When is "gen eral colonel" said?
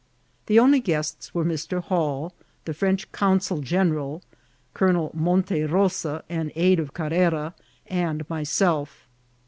3.59-5.11